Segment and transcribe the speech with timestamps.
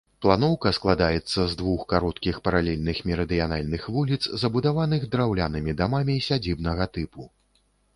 [0.25, 7.33] Планоўка складаецца з двух кароткіх, паралельных мерыдыянальных вуліц, забудаваных драўлянымі дамамі сядзібнага тыпу.